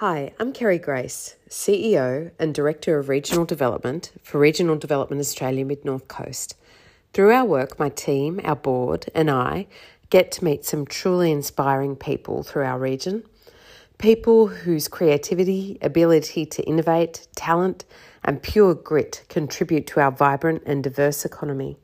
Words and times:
Hi, 0.00 0.32
I'm 0.40 0.54
Kerry 0.54 0.78
Grace, 0.78 1.36
CEO 1.50 2.30
and 2.38 2.54
Director 2.54 2.98
of 2.98 3.10
Regional 3.10 3.44
Development 3.44 4.10
for 4.22 4.38
Regional 4.38 4.76
Development 4.76 5.20
Australia 5.20 5.62
Mid 5.62 5.84
North 5.84 6.08
Coast. 6.08 6.54
Through 7.12 7.32
our 7.32 7.44
work, 7.44 7.78
my 7.78 7.90
team, 7.90 8.40
our 8.42 8.56
board, 8.56 9.10
and 9.14 9.30
I 9.30 9.66
get 10.08 10.32
to 10.32 10.44
meet 10.46 10.64
some 10.64 10.86
truly 10.86 11.30
inspiring 11.30 11.96
people 11.96 12.42
through 12.42 12.64
our 12.64 12.78
region. 12.78 13.24
People 13.98 14.46
whose 14.46 14.88
creativity, 14.88 15.76
ability 15.82 16.46
to 16.46 16.62
innovate, 16.62 17.28
talent, 17.36 17.84
and 18.24 18.42
pure 18.42 18.74
grit 18.74 19.24
contribute 19.28 19.86
to 19.88 20.00
our 20.00 20.10
vibrant 20.10 20.62
and 20.64 20.82
diverse 20.82 21.26
economy. 21.26 21.76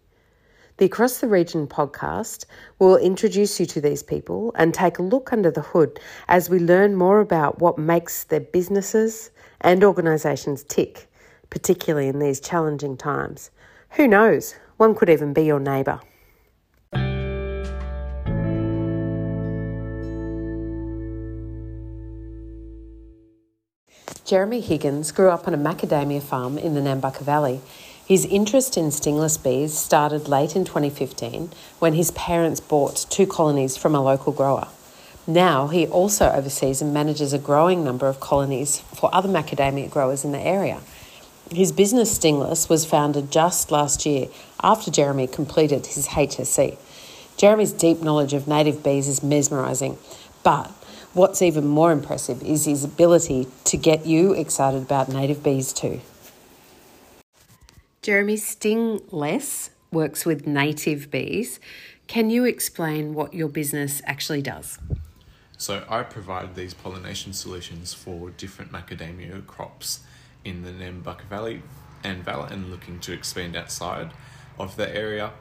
The 0.79 0.85
Across 0.85 1.21
the 1.21 1.29
Region 1.29 1.67
podcast 1.67 2.45
will 2.79 2.99
introduce 2.99 3.59
you 3.59 3.65
to 3.65 3.81
these 3.81 4.03
people 4.03 4.53
and 4.57 4.75
take 4.75 4.99
a 4.99 5.03
look 5.03 5.33
under 5.33 5.51
the 5.51 5.63
hood 5.63 5.99
as 6.29 6.51
we 6.51 6.59
learn 6.59 6.95
more 6.95 7.21
about 7.21 7.61
what 7.61 7.79
makes 7.79 8.25
their 8.25 8.41
businesses 8.41 9.31
and 9.63 9.83
organisations 9.83 10.65
tick, 10.65 11.09
particularly 11.49 12.09
in 12.09 12.19
these 12.19 12.41
challenging 12.41 12.99
times. 12.99 13.51
Who 13.93 14.07
knows? 14.07 14.55
One 14.77 14.95
could 14.95 15.09
even 15.09 15.33
be 15.33 15.45
your 15.45 15.61
neighbour. 15.61 16.03
Jeremy 24.27 24.61
Higgins 24.61 25.11
grew 25.11 25.31
up 25.31 25.49
on 25.49 25.55
a 25.55 25.59
macadamia 25.59 26.21
farm 26.21 26.59
in 26.59 26.75
the 26.75 26.81
Nambucca 26.83 27.21
Valley. 27.21 27.63
His 28.07 28.25
interest 28.27 28.77
in 28.77 28.93
stingless 28.93 29.37
bees 29.37 29.77
started 29.77 30.29
late 30.29 30.55
in 30.55 30.65
2015 30.65 31.51
when 31.81 31.95
his 31.95 32.13
parents 32.13 32.61
bought 32.61 33.05
two 33.11 33.27
colonies 33.27 33.77
from 33.77 33.97
a 33.97 34.01
local 34.01 34.33
grower. 34.33 34.69
Now 35.27 35.67
he 35.67 35.89
also 35.89 36.31
oversees 36.31 36.81
and 36.81 36.95
manages 36.95 37.33
a 37.33 37.39
growing 37.39 37.83
number 37.83 38.07
of 38.07 38.21
colonies 38.21 38.79
for 38.95 39.13
other 39.13 39.29
macadamia 39.29 39.91
growers 39.91 40.25
in 40.25 40.31
the 40.31 40.39
area. 40.39 40.83
His 41.51 41.73
business 41.73 42.17
Stingless 42.17 42.69
was 42.69 42.85
founded 42.85 43.33
just 43.33 43.73
last 43.73 44.07
year 44.07 44.29
after 44.63 44.89
Jeremy 44.89 45.27
completed 45.27 45.87
his 45.87 46.07
HSC. 46.07 46.79
Jeremy's 47.37 47.73
deep 47.73 48.03
knowledge 48.03 48.35
of 48.35 48.47
native 48.47 48.85
bees 48.85 49.09
is 49.09 49.25
mesmerising, 49.25 49.99
but 50.45 50.71
what's 51.13 51.43
even 51.43 51.67
more 51.67 51.91
impressive 51.91 52.41
is 52.45 52.67
his 52.67 52.85
ability 52.85 53.49
to 53.65 53.77
get 53.77 54.07
you 54.07 54.33
excited 54.33 54.83
about 54.83 55.09
native 55.09 55.43
bees 55.43 55.73
too. 55.73 56.01
Jeremy 58.07 58.37
Stingless 58.37 59.71
works 59.91 60.25
with 60.25 60.47
native 60.47 61.11
bees. 61.11 61.59
Can 62.07 62.31
you 62.31 62.45
explain 62.45 63.15
what 63.15 63.35
your 63.35 63.49
business 63.49 64.01
actually 64.05 64.43
does? 64.43 64.79
So, 65.59 65.85
I 65.89 66.05
provide 66.05 66.55
these 66.55 66.73
pollination 66.73 67.33
solutions 67.33 67.95
for 67.95 68.31
different 68.31 68.71
macadamia 68.71 69.45
crops 69.49 70.05
in 70.45 70.63
the 70.63 70.71
Nambucca 70.71 71.25
Valley 71.25 71.63
and 72.05 72.25
Valley 72.25 72.47
and 72.53 72.71
looking 72.71 73.01
to 73.01 73.13
expand 73.13 73.57
outside 73.57 74.13
of 74.57 74.77
the 74.77 74.89
area. 74.97 75.33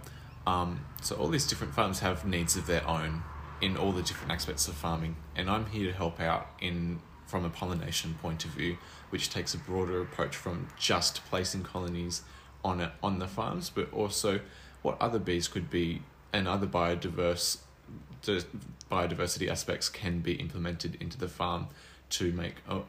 Um, 0.47 0.87
so, 1.03 1.17
all 1.17 1.27
these 1.27 1.45
different 1.45 1.75
farms 1.75 1.99
have 1.99 2.25
needs 2.25 2.55
of 2.55 2.65
their 2.65 2.87
own 2.87 3.21
in 3.61 3.77
all 3.77 3.91
the 3.91 4.01
different 4.01 4.31
aspects 4.31 4.67
of 4.67 4.73
farming, 4.73 5.17
and 5.35 5.51
I'm 5.51 5.67
here 5.67 5.91
to 5.91 5.95
help 5.95 6.19
out 6.19 6.47
in 6.59 6.99
from 7.27 7.45
a 7.45 7.49
pollination 7.49 8.15
point 8.21 8.43
of 8.43 8.51
view, 8.51 8.77
which 9.11 9.29
takes 9.29 9.53
a 9.53 9.57
broader 9.59 10.01
approach 10.01 10.35
from 10.35 10.67
just 10.79 11.23
placing 11.25 11.61
colonies 11.61 12.23
on 12.65 12.81
it 12.81 12.91
on 13.01 13.19
the 13.19 13.27
farms, 13.27 13.69
but 13.69 13.93
also 13.93 14.41
what 14.81 14.97
other 14.99 15.19
bees 15.19 15.47
could 15.47 15.69
be 15.69 16.01
and 16.33 16.47
other 16.47 16.67
biodiverse 16.67 17.59
biodiversity 18.91 19.47
aspects 19.49 19.87
can 19.87 20.19
be 20.19 20.33
implemented 20.33 20.97
into 20.99 21.17
the 21.17 21.27
farm 21.27 21.67
to 22.09 22.31
make 22.31 22.55
oh, 22.67 22.85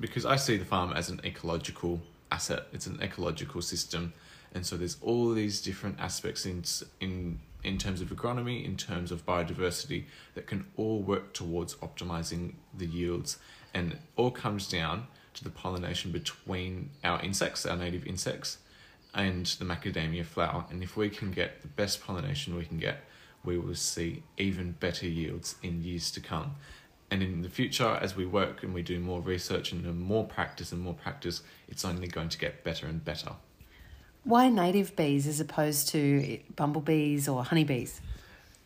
because 0.00 0.26
I 0.26 0.36
see 0.36 0.56
the 0.56 0.64
farm 0.64 0.92
as 0.92 1.08
an 1.08 1.20
ecological 1.24 2.00
asset. 2.30 2.64
It's 2.72 2.86
an 2.86 3.00
ecological 3.00 3.62
system, 3.62 4.12
and 4.54 4.66
so 4.66 4.76
there's 4.76 4.96
all 5.00 5.32
these 5.32 5.60
different 5.60 6.00
aspects 6.00 6.46
in 6.46 6.64
in 7.00 7.38
in 7.62 7.78
terms 7.78 8.00
of 8.00 8.08
agronomy, 8.08 8.64
in 8.64 8.76
terms 8.76 9.12
of 9.12 9.24
biodiversity, 9.24 10.04
that 10.34 10.48
can 10.48 10.66
all 10.76 11.00
work 11.00 11.32
towards 11.32 11.76
optimizing 11.76 12.54
the 12.76 12.86
yields, 12.86 13.38
and 13.72 13.98
all 14.16 14.32
comes 14.32 14.68
down 14.68 15.06
to 15.34 15.44
the 15.44 15.50
pollination 15.50 16.10
between 16.12 16.90
our 17.04 17.20
insects, 17.22 17.64
our 17.64 17.76
native 17.76 18.04
insects, 18.06 18.58
and 19.14 19.46
the 19.46 19.64
macadamia 19.64 20.24
flower. 20.24 20.64
And 20.70 20.82
if 20.82 20.96
we 20.96 21.10
can 21.10 21.30
get 21.30 21.62
the 21.62 21.68
best 21.68 22.04
pollination 22.04 22.56
we 22.56 22.64
can 22.64 22.78
get, 22.78 23.04
we 23.44 23.58
will 23.58 23.74
see 23.74 24.22
even 24.36 24.72
better 24.72 25.06
yields 25.06 25.56
in 25.62 25.82
years 25.82 26.10
to 26.12 26.20
come. 26.20 26.56
And 27.10 27.22
in 27.22 27.42
the 27.42 27.50
future, 27.50 27.98
as 28.00 28.16
we 28.16 28.24
work 28.24 28.62
and 28.62 28.72
we 28.72 28.82
do 28.82 28.98
more 28.98 29.20
research 29.20 29.72
and 29.72 30.00
more 30.00 30.24
practice 30.24 30.72
and 30.72 30.80
more 30.80 30.94
practice, 30.94 31.42
it's 31.68 31.84
only 31.84 32.06
going 32.06 32.30
to 32.30 32.38
get 32.38 32.64
better 32.64 32.86
and 32.86 33.04
better. 33.04 33.32
Why 34.24 34.48
native 34.48 34.96
bees 34.96 35.26
as 35.26 35.40
opposed 35.40 35.88
to 35.88 36.38
bumblebees 36.56 37.28
or 37.28 37.44
honeybees? 37.44 38.00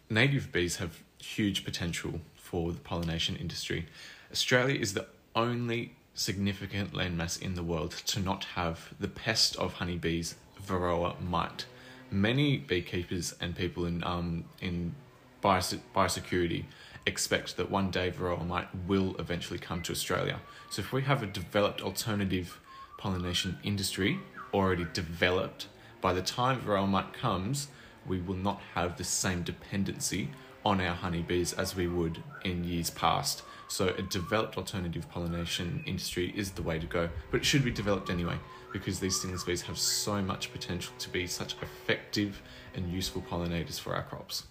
Native 0.09 0.53
bees 0.53 0.77
have 0.77 1.03
huge 1.19 1.65
potential 1.65 2.21
for 2.37 2.71
the 2.71 2.78
pollination 2.78 3.34
industry. 3.34 3.87
Australia 4.31 4.78
is 4.78 4.95
the 4.95 5.07
only 5.34 5.97
significant 6.16 6.94
landmass 6.94 7.41
in 7.41 7.54
the 7.54 7.62
world 7.62 7.93
to 8.06 8.19
not 8.19 8.44
have 8.56 8.93
the 8.99 9.06
pest 9.06 9.54
of 9.56 9.75
honeybees, 9.75 10.34
Varroa 10.66 11.21
mite. 11.21 11.66
Many 12.10 12.56
beekeepers 12.56 13.34
and 13.41 13.54
people 13.54 13.84
in 13.84 14.03
um, 14.03 14.44
in 14.60 14.94
bios- 15.41 15.77
biosecurity 15.94 16.65
expect 17.06 17.56
that 17.56 17.71
one 17.71 17.91
day 17.91 18.10
Varroa 18.10 18.44
mite 18.44 18.69
will 18.88 19.15
eventually 19.19 19.59
come 19.59 19.82
to 19.82 19.93
Australia. 19.93 20.41
So 20.71 20.81
if 20.81 20.93
we 20.93 21.03
have 21.03 21.22
a 21.22 21.27
developed 21.27 21.81
alternative 21.82 22.59
pollination 22.98 23.59
industry 23.62 24.19
already 24.53 24.87
developed, 24.93 25.69
by 26.00 26.12
the 26.12 26.22
time 26.22 26.60
Varroa 26.60 26.88
mite 26.88 27.12
comes, 27.12 27.69
we 28.06 28.21
will 28.21 28.37
not 28.37 28.60
have 28.75 28.97
the 28.97 29.04
same 29.04 29.43
dependency 29.43 30.31
on 30.65 30.81
our 30.81 30.94
honeybees 30.94 31.53
as 31.53 31.77
we 31.77 31.87
would 31.87 32.22
in 32.44 32.65
years 32.65 32.91
past. 32.91 33.43
So 33.69 33.88
a 33.88 34.03
developed 34.03 34.56
alternative 34.56 35.09
pollination 35.10 35.82
industry 35.87 36.32
is 36.37 36.53
the 36.53 36.62
way 36.62 36.78
to 36.78 36.87
go, 36.87 37.09
but 37.31 37.38
it 37.38 37.44
should 37.44 37.65
be 37.65 37.71
developed 37.71 38.10
anyway 38.10 38.37
because 38.72 39.00
these 39.00 39.19
stingless 39.19 39.44
bees 39.44 39.62
have 39.62 39.78
so 39.78 40.22
much 40.22 40.53
potential 40.53 40.93
to 40.99 41.09
be 41.09 41.27
such 41.27 41.56
effective 41.62 42.43
and 42.75 42.93
useful 42.93 43.22
pollinators 43.22 43.81
for 43.81 43.94
our 43.94 44.03
crops. 44.03 44.44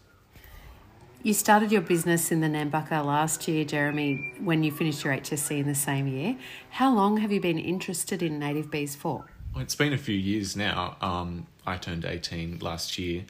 You 1.24 1.34
started 1.34 1.72
your 1.72 1.81
business 1.81 2.31
in 2.31 2.42
the 2.42 2.48
Nambucca 2.48 3.03
last 3.03 3.48
year, 3.48 3.66
Jeremy, 3.66 4.34
when 4.40 4.64
you 4.64 4.72
finished 4.72 5.03
your 5.03 5.14
HSC 5.14 5.59
in 5.59 5.68
the 5.68 5.74
same 5.74 6.08
year. 6.08 6.38
How 6.70 6.94
long 6.94 7.18
have 7.18 7.32
you 7.32 7.42
been 7.42 7.58
interested 7.58 8.22
in 8.22 8.38
native 8.38 8.70
bees 8.70 8.96
for? 8.96 9.26
Well, 9.53 9.64
it's 9.64 9.76
been 9.76 9.94
a 9.94 9.97
few 9.97 10.16
years 10.16 10.56
now. 10.56 10.97
Um, 11.02 11.47
I 11.66 11.78
turned 11.78 12.06
18 12.06 12.59
last 12.59 13.00
year 13.00 13.26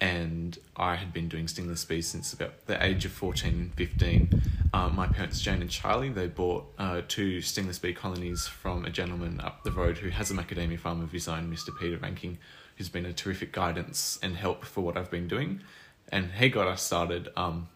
and 0.00 0.58
I 0.76 0.96
had 0.96 1.12
been 1.12 1.28
doing 1.28 1.48
stingless 1.48 1.84
bees 1.84 2.06
since 2.06 2.32
about 2.32 2.66
the 2.66 2.82
age 2.84 3.04
of 3.04 3.12
14, 3.12 3.72
15. 3.76 4.42
Um, 4.72 4.94
my 4.94 5.06
parents, 5.08 5.40
Jane 5.40 5.62
and 5.62 5.70
Charlie, 5.70 6.10
they 6.10 6.28
bought 6.28 6.72
uh, 6.78 7.02
two 7.08 7.40
stingless 7.40 7.80
bee 7.80 7.92
colonies 7.92 8.46
from 8.46 8.84
a 8.84 8.90
gentleman 8.90 9.40
up 9.40 9.64
the 9.64 9.72
road 9.72 9.98
who 9.98 10.10
has 10.10 10.30
a 10.30 10.34
macadamia 10.34 10.78
farm 10.78 11.00
of 11.00 11.10
his 11.10 11.26
own, 11.26 11.52
Mr. 11.52 11.76
Peter 11.78 11.98
Ranking, 11.98 12.38
who's 12.76 12.88
been 12.88 13.04
a 13.04 13.12
terrific 13.12 13.52
guidance 13.52 14.18
and 14.22 14.36
help 14.36 14.64
for 14.64 14.82
what 14.82 14.96
I've 14.96 15.10
been 15.10 15.26
doing. 15.26 15.62
And 16.12 16.30
he 16.32 16.48
got 16.48 16.68
us 16.68 16.82
started 16.82 17.30
um, 17.36 17.68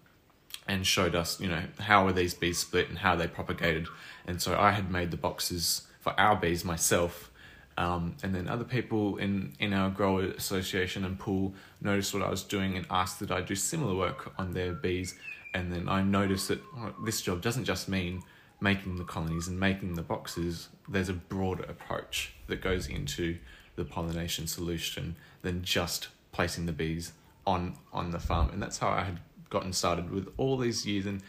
and 0.68 0.86
showed 0.86 1.16
us, 1.16 1.40
you 1.40 1.48
know, 1.48 1.64
how 1.80 2.06
are 2.06 2.12
these 2.12 2.34
bees 2.34 2.58
split 2.58 2.88
and 2.88 2.98
how 2.98 3.16
they 3.16 3.26
propagated. 3.26 3.88
And 4.26 4.40
so 4.40 4.56
I 4.56 4.70
had 4.70 4.90
made 4.90 5.10
the 5.10 5.16
boxes 5.16 5.88
for 6.00 6.18
our 6.18 6.36
bees 6.36 6.64
myself 6.64 7.30
um, 7.76 8.14
and 8.22 8.34
then 8.34 8.48
other 8.48 8.64
people 8.64 9.16
in, 9.16 9.52
in 9.58 9.72
our 9.72 9.90
grower 9.90 10.22
association 10.22 11.04
and 11.04 11.18
pool 11.18 11.54
noticed 11.80 12.14
what 12.14 12.22
I 12.22 12.30
was 12.30 12.42
doing 12.42 12.76
and 12.76 12.86
asked 12.88 13.18
that 13.20 13.30
I 13.30 13.40
do 13.40 13.54
similar 13.54 13.94
work 13.94 14.32
on 14.38 14.52
their 14.52 14.72
bees. 14.72 15.18
And 15.54 15.72
then 15.72 15.88
I 15.88 16.02
noticed 16.02 16.48
that 16.48 16.60
oh, 16.76 16.92
this 17.04 17.22
job 17.22 17.40
doesn't 17.40 17.64
just 17.64 17.88
mean 17.88 18.22
making 18.60 18.96
the 18.96 19.04
colonies 19.04 19.48
and 19.48 19.58
making 19.58 19.94
the 19.94 20.02
boxes, 20.02 20.68
there's 20.88 21.08
a 21.08 21.14
broader 21.14 21.64
approach 21.64 22.34
that 22.48 22.60
goes 22.60 22.88
into 22.88 23.38
the 23.76 23.84
pollination 23.84 24.46
solution 24.46 25.16
than 25.42 25.62
just 25.62 26.08
placing 26.32 26.66
the 26.66 26.72
bees 26.72 27.12
on 27.46 27.76
on 27.92 28.10
the 28.10 28.18
farm. 28.18 28.50
And 28.50 28.62
that's 28.62 28.78
how 28.78 28.88
I 28.88 29.04
had 29.04 29.20
gotten 29.50 29.72
started 29.72 30.10
with 30.10 30.28
all 30.36 30.56
these 30.56 30.84
years 30.84 31.06
and 31.06 31.22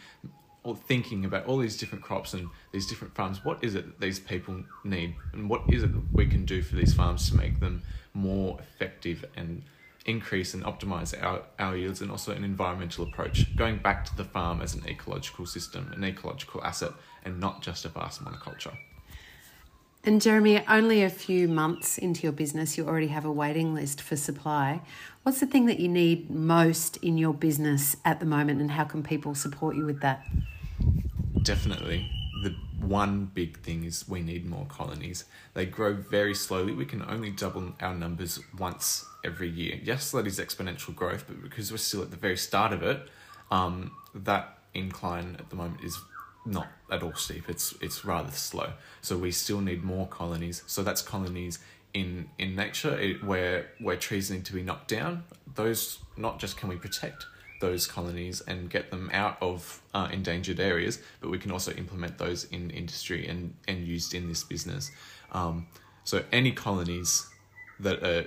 thinking 0.88 1.24
about 1.24 1.46
all 1.46 1.58
these 1.58 1.76
different 1.76 2.02
crops 2.02 2.34
and 2.34 2.48
these 2.72 2.86
different 2.88 3.14
farms. 3.14 3.44
What 3.44 3.62
is 3.62 3.76
it 3.76 3.86
that 3.86 4.00
these 4.00 4.18
people 4.18 4.64
need, 4.82 5.14
and 5.32 5.48
what 5.48 5.62
is 5.68 5.84
it 5.84 5.92
that 5.92 6.12
we 6.12 6.26
can 6.26 6.44
do 6.44 6.62
for 6.62 6.74
these 6.74 6.92
farms 6.92 7.30
to 7.30 7.36
make 7.36 7.60
them 7.60 7.82
more 8.14 8.58
effective 8.58 9.24
and 9.36 9.62
increase 10.06 10.54
and 10.54 10.64
optimize 10.64 11.14
our, 11.22 11.42
our 11.58 11.76
yields 11.76 12.00
and 12.00 12.10
also 12.10 12.32
an 12.32 12.44
environmental 12.44 13.04
approach, 13.04 13.54
going 13.56 13.78
back 13.78 14.04
to 14.06 14.16
the 14.16 14.24
farm 14.24 14.62
as 14.62 14.74
an 14.74 14.88
ecological 14.88 15.46
system, 15.46 15.92
an 15.94 16.04
ecological 16.04 16.62
asset, 16.64 16.92
and 17.24 17.38
not 17.40 17.62
just 17.62 17.84
a 17.84 17.88
vast 17.88 18.24
monoculture. 18.24 18.76
And 20.04 20.22
Jeremy, 20.22 20.64
only 20.68 21.02
a 21.02 21.10
few 21.10 21.48
months 21.48 21.98
into 21.98 22.22
your 22.22 22.32
business, 22.32 22.78
you 22.78 22.86
already 22.86 23.08
have 23.08 23.24
a 23.24 23.32
waiting 23.32 23.74
list 23.74 24.00
for 24.00 24.14
supply. 24.16 24.80
What's 25.24 25.40
the 25.40 25.46
thing 25.46 25.66
that 25.66 25.80
you 25.80 25.88
need 25.88 26.30
most 26.30 26.96
in 26.98 27.18
your 27.18 27.34
business 27.34 27.96
at 28.04 28.20
the 28.20 28.26
moment, 28.26 28.60
and 28.60 28.70
how 28.70 28.84
can 28.84 29.02
people 29.02 29.34
support 29.34 29.74
you 29.74 29.84
with 29.84 30.00
that? 30.00 30.24
definitely 31.46 32.10
one 32.80 33.30
big 33.32 33.58
thing 33.60 33.84
is 33.84 34.08
we 34.08 34.20
need 34.20 34.44
more 34.44 34.66
colonies. 34.66 35.24
They 35.54 35.66
grow 35.66 35.94
very 35.94 36.34
slowly. 36.34 36.72
We 36.72 36.84
can 36.84 37.02
only 37.02 37.30
double 37.30 37.74
our 37.80 37.94
numbers 37.94 38.38
once 38.58 39.04
every 39.24 39.48
year. 39.48 39.80
Yes, 39.82 40.10
that 40.10 40.26
is 40.26 40.38
exponential 40.38 40.94
growth, 40.94 41.24
but 41.26 41.42
because 41.42 41.70
we're 41.70 41.78
still 41.78 42.02
at 42.02 42.10
the 42.10 42.16
very 42.16 42.36
start 42.36 42.72
of 42.72 42.82
it, 42.82 43.08
um, 43.50 43.92
that 44.14 44.58
incline 44.74 45.36
at 45.38 45.48
the 45.50 45.56
moment 45.56 45.82
is 45.82 45.98
not 46.44 46.68
at 46.90 47.02
all 47.02 47.14
steep. 47.14 47.48
It's 47.48 47.74
it's 47.80 48.04
rather 48.04 48.30
slow. 48.30 48.72
So 49.00 49.16
we 49.16 49.32
still 49.32 49.60
need 49.60 49.82
more 49.82 50.06
colonies. 50.06 50.62
So 50.66 50.82
that's 50.82 51.02
colonies 51.02 51.58
in 51.94 52.28
in 52.38 52.54
nature 52.54 52.98
it, 52.98 53.24
where 53.24 53.68
where 53.78 53.96
trees 53.96 54.30
need 54.30 54.44
to 54.44 54.52
be 54.52 54.62
knocked 54.62 54.88
down. 54.88 55.24
Those 55.54 55.98
not 56.16 56.38
just 56.38 56.56
can 56.56 56.68
we 56.68 56.76
protect 56.76 57.26
those 57.60 57.86
colonies 57.86 58.40
and 58.42 58.70
get 58.70 58.90
them 58.90 59.10
out 59.12 59.36
of 59.40 59.82
uh, 59.94 60.08
endangered 60.12 60.60
areas, 60.60 61.00
but 61.20 61.30
we 61.30 61.38
can 61.38 61.50
also 61.50 61.72
implement 61.72 62.18
those 62.18 62.44
in 62.44 62.70
industry 62.70 63.26
and 63.26 63.54
and 63.68 63.86
used 63.86 64.14
in 64.14 64.28
this 64.28 64.44
business. 64.44 64.90
Um, 65.32 65.66
so 66.04 66.24
any 66.32 66.52
colonies 66.52 67.28
that 67.80 68.02
are 68.02 68.26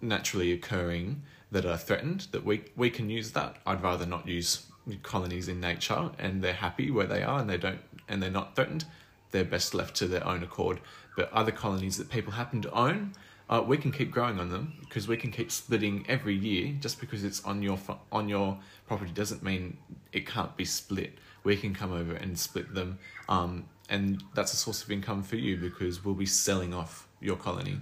naturally 0.00 0.52
occurring 0.52 1.22
that 1.50 1.64
are 1.64 1.76
threatened 1.76 2.28
that 2.32 2.44
we 2.44 2.64
we 2.76 2.90
can 2.90 3.08
use 3.10 3.32
that. 3.32 3.56
I'd 3.66 3.82
rather 3.82 4.06
not 4.06 4.26
use 4.28 4.66
colonies 5.02 5.48
in 5.48 5.60
nature 5.60 6.10
and 6.18 6.42
they're 6.42 6.52
happy 6.52 6.90
where 6.90 7.06
they 7.06 7.22
are 7.22 7.40
and 7.40 7.50
they 7.50 7.56
don't 7.56 7.80
and 8.08 8.22
they're 8.22 8.30
not 8.30 8.54
threatened, 8.54 8.84
they're 9.30 9.44
best 9.44 9.74
left 9.74 9.96
to 9.96 10.06
their 10.06 10.26
own 10.26 10.42
accord. 10.42 10.80
But 11.16 11.32
other 11.32 11.52
colonies 11.52 11.96
that 11.96 12.10
people 12.10 12.32
happen 12.32 12.62
to 12.62 12.70
own, 12.70 13.14
uh, 13.48 13.62
we 13.64 13.76
can 13.76 13.92
keep 13.92 14.10
growing 14.10 14.40
on 14.40 14.50
them 14.50 14.74
because 14.80 15.06
we 15.06 15.16
can 15.16 15.30
keep 15.30 15.52
splitting 15.52 16.04
every 16.08 16.34
year. 16.34 16.74
Just 16.80 17.00
because 17.00 17.24
it's 17.24 17.44
on 17.44 17.62
your 17.62 17.78
on 18.10 18.28
your 18.28 18.58
property 18.86 19.12
doesn't 19.12 19.42
mean 19.42 19.78
it 20.12 20.26
can't 20.26 20.56
be 20.56 20.64
split. 20.64 21.18
We 21.44 21.56
can 21.56 21.74
come 21.74 21.92
over 21.92 22.14
and 22.14 22.36
split 22.38 22.74
them, 22.74 22.98
um, 23.28 23.66
and 23.88 24.22
that's 24.34 24.52
a 24.52 24.56
source 24.56 24.82
of 24.82 24.90
income 24.90 25.22
for 25.22 25.36
you 25.36 25.56
because 25.56 26.04
we'll 26.04 26.14
be 26.14 26.26
selling 26.26 26.74
off 26.74 27.06
your 27.20 27.36
colony, 27.36 27.78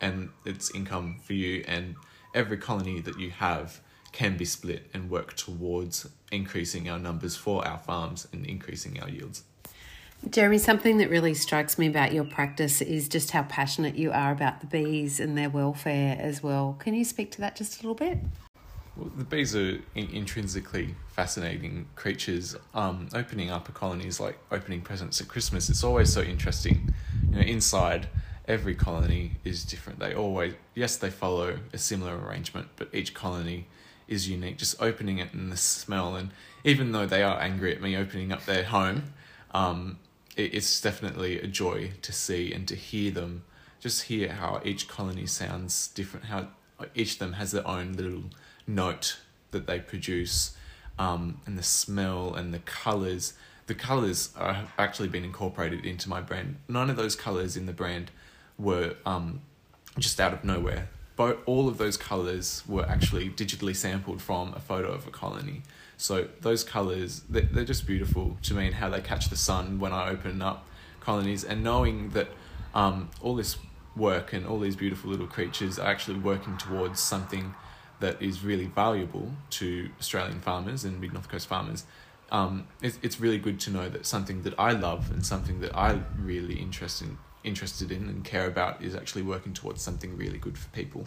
and 0.00 0.30
it's 0.46 0.74
income 0.74 1.20
for 1.22 1.34
you. 1.34 1.62
And 1.68 1.96
every 2.34 2.56
colony 2.56 3.00
that 3.00 3.18
you 3.18 3.30
have 3.30 3.80
can 4.12 4.36
be 4.36 4.44
split 4.44 4.90
and 4.94 5.10
work 5.10 5.36
towards 5.36 6.08
increasing 6.30 6.88
our 6.88 6.98
numbers 6.98 7.36
for 7.36 7.66
our 7.66 7.78
farms 7.78 8.28
and 8.32 8.46
increasing 8.46 9.00
our 9.00 9.08
yields. 9.08 9.44
Jeremy, 10.30 10.58
something 10.58 10.98
that 10.98 11.10
really 11.10 11.34
strikes 11.34 11.78
me 11.78 11.88
about 11.88 12.12
your 12.12 12.24
practice 12.24 12.80
is 12.80 13.08
just 13.08 13.32
how 13.32 13.42
passionate 13.42 13.96
you 13.96 14.12
are 14.12 14.30
about 14.30 14.60
the 14.60 14.66
bees 14.66 15.18
and 15.18 15.36
their 15.36 15.50
welfare 15.50 16.16
as 16.18 16.42
well. 16.42 16.76
Can 16.78 16.94
you 16.94 17.04
speak 17.04 17.32
to 17.32 17.40
that 17.40 17.56
just 17.56 17.80
a 17.80 17.86
little 17.86 17.94
bit? 17.94 18.18
Well, 18.96 19.10
the 19.16 19.24
bees 19.24 19.56
are 19.56 19.80
in- 19.94 20.10
intrinsically 20.10 20.94
fascinating 21.08 21.86
creatures. 21.96 22.54
Um, 22.72 23.08
opening 23.12 23.50
up 23.50 23.68
a 23.68 23.72
colony 23.72 24.06
is 24.06 24.20
like 24.20 24.38
opening 24.52 24.80
presents 24.80 25.20
at 25.20 25.26
Christmas. 25.26 25.68
It's 25.68 25.82
always 25.82 26.12
so 26.12 26.22
interesting. 26.22 26.94
You 27.30 27.36
know, 27.36 27.42
inside 27.42 28.08
every 28.46 28.76
colony 28.76 29.32
is 29.44 29.64
different. 29.64 29.98
They 29.98 30.14
always, 30.14 30.54
yes, 30.74 30.96
they 30.96 31.10
follow 31.10 31.58
a 31.72 31.78
similar 31.78 32.16
arrangement, 32.16 32.68
but 32.76 32.94
each 32.94 33.12
colony 33.12 33.66
is 34.06 34.28
unique. 34.28 34.58
Just 34.58 34.80
opening 34.80 35.18
it 35.18 35.32
and 35.32 35.50
the 35.50 35.56
smell, 35.56 36.14
and 36.14 36.30
even 36.62 36.92
though 36.92 37.06
they 37.06 37.24
are 37.24 37.40
angry 37.40 37.74
at 37.74 37.82
me 37.82 37.96
opening 37.96 38.30
up 38.30 38.44
their 38.44 38.64
home, 38.64 39.14
um, 39.52 39.98
it's 40.36 40.80
definitely 40.80 41.40
a 41.40 41.46
joy 41.46 41.92
to 42.02 42.12
see 42.12 42.52
and 42.52 42.66
to 42.68 42.74
hear 42.74 43.10
them. 43.10 43.44
Just 43.80 44.04
hear 44.04 44.32
how 44.32 44.60
each 44.64 44.88
colony 44.88 45.26
sounds 45.26 45.88
different. 45.88 46.26
How 46.26 46.48
each 46.94 47.14
of 47.14 47.18
them 47.18 47.34
has 47.34 47.52
their 47.52 47.66
own 47.66 47.92
little 47.94 48.24
note 48.66 49.18
that 49.50 49.66
they 49.66 49.78
produce, 49.80 50.56
um, 50.98 51.40
and 51.46 51.58
the 51.58 51.62
smell 51.62 52.34
and 52.34 52.54
the 52.54 52.60
colors. 52.60 53.34
The 53.66 53.74
colors 53.74 54.30
are 54.36 54.68
actually 54.78 55.08
been 55.08 55.24
incorporated 55.24 55.84
into 55.84 56.08
my 56.08 56.20
brand. 56.20 56.56
None 56.68 56.90
of 56.90 56.96
those 56.96 57.14
colors 57.14 57.56
in 57.56 57.66
the 57.66 57.72
brand 57.72 58.10
were 58.58 58.96
um, 59.04 59.42
just 59.98 60.20
out 60.20 60.32
of 60.32 60.44
nowhere 60.44 60.88
all 61.46 61.68
of 61.68 61.78
those 61.78 61.96
colors 61.96 62.62
were 62.66 62.86
actually 62.88 63.30
digitally 63.30 63.74
sampled 63.74 64.20
from 64.20 64.52
a 64.54 64.60
photo 64.60 64.92
of 64.92 65.06
a 65.06 65.10
colony. 65.10 65.62
So 65.96 66.28
those 66.40 66.64
colors, 66.64 67.22
they're, 67.28 67.42
they're 67.42 67.64
just 67.64 67.86
beautiful 67.86 68.36
to 68.42 68.54
me 68.54 68.66
and 68.66 68.74
how 68.74 68.88
they 68.88 69.00
catch 69.00 69.28
the 69.28 69.36
sun 69.36 69.78
when 69.78 69.92
I 69.92 70.10
open 70.10 70.42
up 70.42 70.66
colonies 71.00 71.44
and 71.44 71.62
knowing 71.62 72.10
that 72.10 72.28
um, 72.74 73.10
all 73.20 73.36
this 73.36 73.56
work 73.96 74.32
and 74.32 74.46
all 74.46 74.58
these 74.58 74.76
beautiful 74.76 75.10
little 75.10 75.26
creatures 75.26 75.78
are 75.78 75.86
actually 75.86 76.18
working 76.18 76.56
towards 76.56 77.00
something 77.00 77.54
that 78.00 78.20
is 78.20 78.42
really 78.42 78.66
valuable 78.66 79.30
to 79.50 79.90
Australian 80.00 80.40
farmers 80.40 80.84
and 80.84 81.00
Mid 81.00 81.12
North 81.12 81.28
Coast 81.28 81.46
farmers. 81.46 81.84
Um, 82.30 82.66
it's, 82.82 82.98
it's 83.02 83.20
really 83.20 83.38
good 83.38 83.60
to 83.60 83.70
know 83.70 83.88
that 83.88 84.06
something 84.06 84.42
that 84.42 84.54
I 84.58 84.72
love 84.72 85.10
and 85.10 85.24
something 85.24 85.60
that 85.60 85.76
I 85.76 86.00
really 86.18 86.54
interest 86.54 87.02
in, 87.02 87.18
interested 87.44 87.90
in 87.90 88.08
and 88.08 88.24
care 88.24 88.46
about 88.46 88.82
is 88.82 88.94
actually 88.94 89.22
working 89.22 89.52
towards 89.52 89.82
something 89.82 90.16
really 90.16 90.38
good 90.38 90.56
for 90.56 90.68
people. 90.70 91.06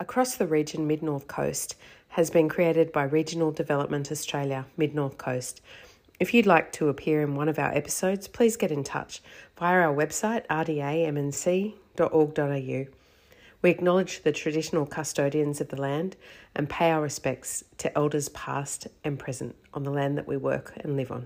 Across 0.00 0.36
the 0.36 0.46
region 0.46 0.86
Mid 0.86 1.02
North 1.02 1.26
Coast 1.28 1.76
has 2.08 2.30
been 2.30 2.48
created 2.48 2.92
by 2.92 3.04
Regional 3.04 3.50
Development 3.50 4.10
Australia 4.12 4.66
Mid 4.76 4.94
North 4.94 5.18
Coast. 5.18 5.60
If 6.20 6.32
you'd 6.32 6.46
like 6.46 6.72
to 6.72 6.88
appear 6.88 7.22
in 7.22 7.34
one 7.34 7.48
of 7.48 7.58
our 7.58 7.72
episodes, 7.74 8.28
please 8.28 8.56
get 8.56 8.70
in 8.70 8.84
touch 8.84 9.22
via 9.58 9.80
our 9.80 9.94
website 9.94 10.46
rdamnc.org.au. 10.46 11.74
We 13.64 13.70
acknowledge 13.70 14.22
the 14.24 14.30
traditional 14.30 14.84
custodians 14.84 15.58
of 15.58 15.68
the 15.68 15.80
land 15.80 16.16
and 16.54 16.68
pay 16.68 16.90
our 16.90 17.00
respects 17.00 17.64
to 17.78 17.96
elders 17.96 18.28
past 18.28 18.88
and 19.04 19.18
present 19.18 19.56
on 19.72 19.84
the 19.84 19.90
land 19.90 20.18
that 20.18 20.28
we 20.28 20.36
work 20.36 20.74
and 20.80 20.98
live 20.98 21.10
on. 21.10 21.24